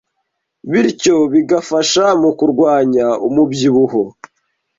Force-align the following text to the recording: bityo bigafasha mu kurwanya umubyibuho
bityo 0.71 1.15
bigafasha 1.33 2.05
mu 2.21 2.31
kurwanya 2.37 3.05
umubyibuho 3.27 4.01